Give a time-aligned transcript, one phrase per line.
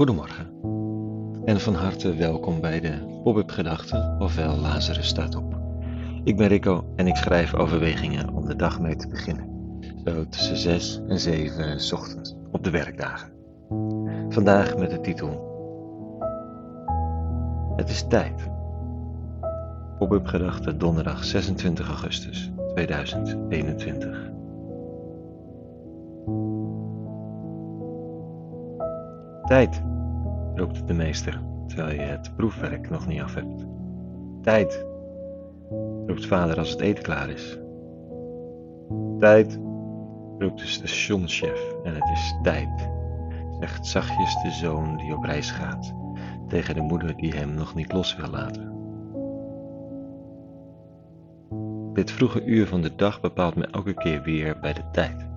[0.00, 0.46] Goedemorgen
[1.44, 5.60] en van harte welkom bij de Pop-up Gedachten, ofwel Lazarus staat op.
[6.24, 9.48] Ik ben Rico en ik schrijf overwegingen om de dag mee te beginnen.
[10.04, 13.32] Zo tussen 6 en 7 s ochtends op de werkdagen.
[14.28, 15.48] Vandaag met de titel
[17.76, 18.50] Het is tijd.
[19.98, 24.30] Pop-up Gedachten donderdag 26 augustus 2021.
[29.44, 29.82] Tijd,
[30.60, 33.66] roept de meester, terwijl je het proefwerk nog niet af hebt.
[34.42, 34.86] Tijd,
[36.06, 37.58] roept vader als het eten klaar is.
[39.18, 39.60] Tijd,
[40.38, 42.90] roept de stationschef en het is tijd,
[43.60, 45.94] zegt zachtjes de zoon die op reis gaat
[46.48, 48.68] tegen de moeder die hem nog niet los wil laten.
[51.92, 55.28] Dit vroege uur van de dag bepaalt me elke keer weer bij de tijd.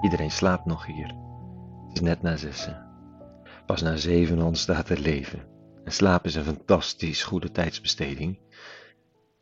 [0.00, 1.14] Iedereen slaapt nog hier.
[1.86, 2.91] Het is net na zessen.
[3.66, 5.46] Pas na zeven ontstaat er leven.
[5.84, 8.38] En slaap is een fantastisch goede tijdsbesteding.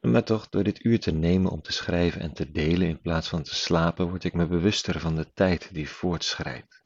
[0.00, 3.28] Maar toch, door dit uur te nemen om te schrijven en te delen in plaats
[3.28, 6.84] van te slapen, word ik me bewuster van de tijd die voortschrijdt.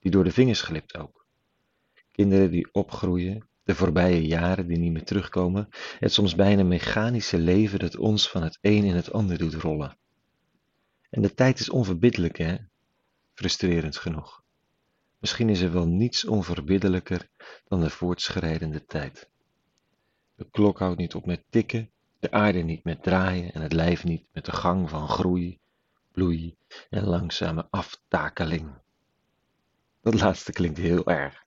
[0.00, 1.26] Die door de vingers glipt ook.
[2.12, 7.78] Kinderen die opgroeien, de voorbije jaren die niet meer terugkomen, het soms bijna mechanische leven
[7.78, 9.98] dat ons van het een in het ander doet rollen.
[11.10, 12.56] En de tijd is onverbiddelijk, hè?
[13.34, 14.42] Frustrerend genoeg.
[15.18, 17.28] Misschien is er wel niets onverbiddelijker
[17.68, 19.28] dan de voortschrijdende tijd.
[20.34, 24.04] De klok houdt niet op met tikken, de aarde niet met draaien en het lijf
[24.04, 25.58] niet met de gang van groei,
[26.12, 26.56] bloei
[26.90, 28.70] en langzame aftakeling.
[30.00, 31.44] Dat laatste klinkt heel erg.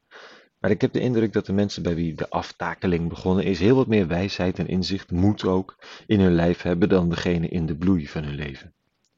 [0.60, 3.76] Maar ik heb de indruk dat de mensen bij wie de aftakeling begonnen is, heel
[3.76, 7.76] wat meer wijsheid en inzicht, moed ook, in hun lijf hebben dan degene in de
[7.76, 8.74] bloei van hun leven.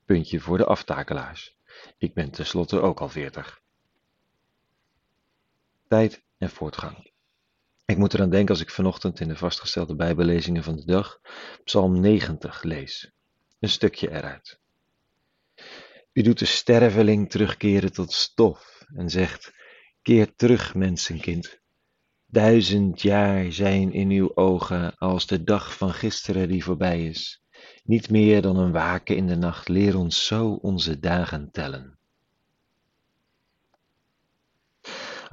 [0.06, 1.58] Puntje voor de aftakelaars.
[1.98, 3.63] Ik ben tenslotte ook al veertig
[5.94, 7.12] tijd en voortgang.
[7.86, 11.20] Ik moet eraan denken als ik vanochtend in de vastgestelde Bijbellezingen van de dag
[11.64, 13.12] Psalm 90 lees.
[13.60, 14.60] Een stukje eruit.
[16.14, 19.54] U doet de sterveling terugkeren tot stof en zegt:
[20.02, 21.60] Keer terug, mensenkind.
[22.26, 27.44] Duizend jaar zijn in uw ogen als de dag van gisteren die voorbij is.
[27.84, 31.98] Niet meer dan een waken in de nacht, leer ons zo onze dagen tellen.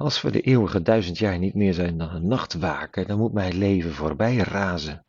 [0.01, 3.57] Als we de eeuwige duizend jaar niet meer zijn dan een nachtwaker, dan moet mijn
[3.57, 5.05] leven voorbij razen.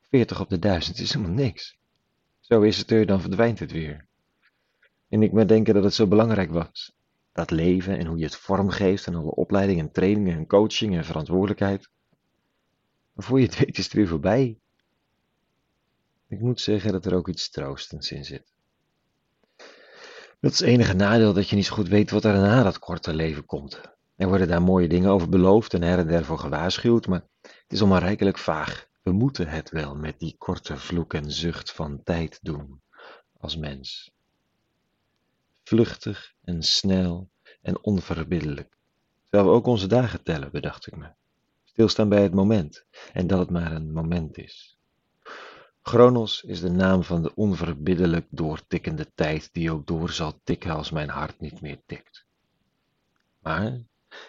[0.00, 1.78] Veertig op de duizend is helemaal niks.
[2.40, 4.06] Zo is het er, dan verdwijnt het weer.
[5.08, 6.92] En ik moet denken dat het zo belangrijk was.
[7.32, 11.04] Dat leven en hoe je het vormgeeft en alle opleidingen en trainingen en coaching en
[11.04, 11.88] verantwoordelijkheid.
[13.12, 14.58] Maar voor je het weet is het weer voorbij.
[16.28, 18.52] Ik moet zeggen dat er ook iets troostends in zit.
[20.40, 22.78] Dat is het enige nadeel dat je niet zo goed weet wat er na dat
[22.78, 23.94] korte leven komt.
[24.16, 27.64] Er worden daar mooie dingen over beloofd en her en der voor gewaarschuwd, maar het
[27.72, 28.88] is onmaar vaag.
[29.02, 32.80] We moeten het wel met die korte vloek en zucht van tijd doen,
[33.40, 34.10] als mens.
[35.64, 37.28] Vluchtig en snel
[37.62, 38.76] en onverbiddelijk.
[39.22, 41.08] Terwijl we ook onze dagen tellen, bedacht ik me.
[41.64, 44.78] Stilstaan bij het moment, en dat het maar een moment is.
[45.82, 50.90] Chronos is de naam van de onverbiddelijk doortikkende tijd die ook door zal tikken als
[50.90, 52.26] mijn hart niet meer tikt.
[53.38, 53.80] Maar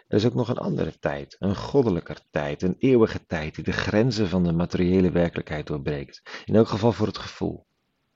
[0.07, 3.71] er is ook nog een andere tijd, een goddelijker tijd, een eeuwige tijd die de
[3.71, 6.21] grenzen van de materiële werkelijkheid doorbreekt.
[6.45, 7.65] In elk geval voor het gevoel.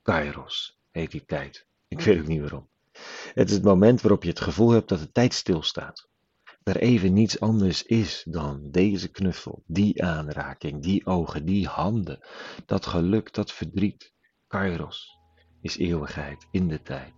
[0.02, 1.68] Kairos heet die tijd.
[1.88, 2.70] Ik weet ook niet waarom.
[3.34, 6.10] Het is het moment waarop je het gevoel hebt dat de tijd stilstaat.
[6.64, 12.20] Dat er even niets anders is dan deze knuffel, die aanraking, die ogen, die handen,
[12.66, 14.14] dat geluk, dat verdriet.
[14.48, 15.18] Kairos
[15.62, 17.14] is eeuwigheid in de tijd.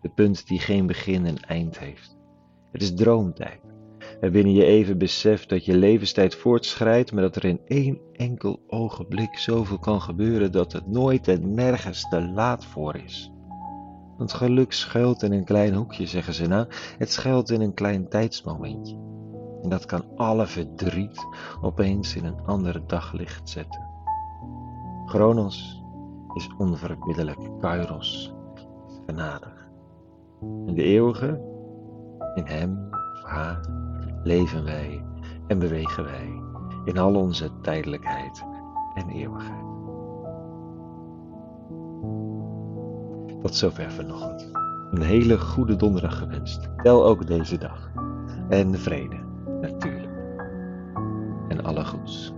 [0.00, 2.16] De punt die geen begin en eind heeft.
[2.72, 3.60] Het is droomtijd
[4.20, 9.38] waarbinnen je even beseft dat je levenstijd voortschrijdt, maar dat er in één enkel ogenblik
[9.38, 13.32] zoveel kan gebeuren dat het nooit en nergens te laat voor is.
[14.16, 16.66] Want geluk schuilt in een klein hoekje, zeggen ze nou,
[16.98, 18.94] het schuilt in een klein tijdsmomentje.
[19.62, 21.26] En dat kan alle verdriet
[21.60, 23.88] opeens in een ander daglicht zetten.
[25.06, 25.82] Chronos
[26.34, 28.34] is onverbiddelijk, Kairos
[29.06, 29.68] genadig.
[30.40, 31.40] En de eeuwige,
[32.34, 33.79] in hem of haar,
[34.22, 35.04] leven wij
[35.46, 36.42] en bewegen wij
[36.84, 38.44] in al onze tijdelijkheid
[38.94, 39.68] en eeuwigheid.
[43.40, 44.50] Tot zover vanochtend.
[44.90, 46.68] Een hele goede donderdag gewenst.
[46.82, 47.90] Tel ook deze dag.
[48.48, 49.16] En vrede,
[49.60, 50.12] natuurlijk.
[51.48, 52.32] En alle goeds.